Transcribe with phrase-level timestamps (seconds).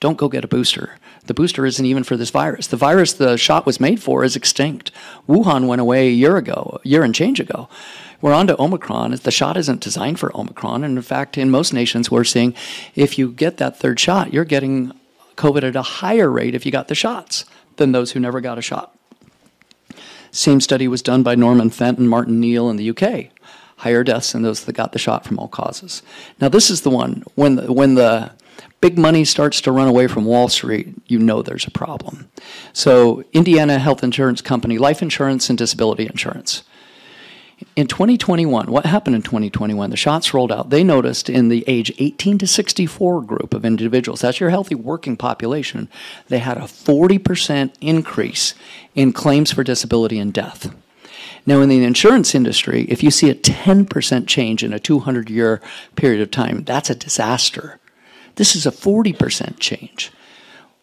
[0.00, 0.98] don't go get a booster.
[1.24, 2.66] The booster isn't even for this virus.
[2.66, 4.90] The virus the shot was made for is extinct.
[5.28, 7.68] Wuhan went away a year ago, a year and change ago.
[8.20, 9.12] We're on to Omicron.
[9.22, 10.84] The shot isn't designed for Omicron.
[10.84, 12.54] And in fact, in most nations, we're seeing
[12.94, 14.92] if you get that third shot, you're getting
[15.36, 17.44] COVID at a higher rate if you got the shots
[17.76, 18.96] than those who never got a shot.
[20.30, 23.26] Same study was done by Norman Fenton, Martin Neil in the UK.
[23.78, 26.02] Higher deaths than those that got the shot from all causes.
[26.40, 28.32] Now, this is the one when the, when the
[28.80, 32.30] big money starts to run away from Wall Street, you know there's a problem.
[32.72, 36.62] So, Indiana Health Insurance Company, life insurance and disability insurance.
[37.74, 39.88] In 2021, what happened in 2021?
[39.88, 40.68] The shots rolled out.
[40.68, 45.16] They noticed in the age 18 to 64 group of individuals, that's your healthy working
[45.16, 45.88] population,
[46.28, 48.54] they had a 40% increase
[48.94, 50.74] in claims for disability and death.
[51.46, 55.62] Now, in the insurance industry, if you see a 10% change in a 200 year
[55.94, 57.78] period of time, that's a disaster.
[58.36, 60.12] This is a 40% change.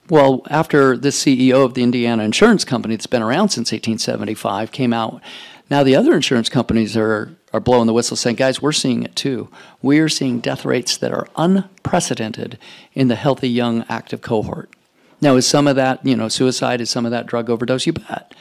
[0.10, 4.92] Well, after the CEO of the Indiana Insurance Company, that's been around since 1875, came
[4.92, 5.22] out
[5.70, 9.16] now the other insurance companies are are blowing the whistle saying, guys, we're seeing it
[9.16, 9.50] too.
[9.82, 12.58] We are seeing death rates that are unprecedented
[12.94, 14.72] in the healthy young active cohort.
[15.22, 17.86] Now, is some of that, you know, suicide, is some of that drug overdose?
[17.86, 18.34] You bet.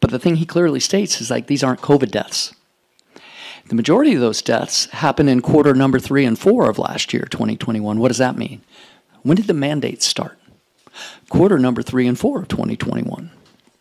[0.00, 2.54] But the thing he clearly states is like these aren't COVID deaths.
[3.68, 7.26] The majority of those deaths happened in quarter number three and four of last year,
[7.30, 7.98] 2021.
[7.98, 8.62] What does that mean?
[9.22, 10.38] When did the mandates start?
[11.28, 13.30] Quarter number three and four of 2021.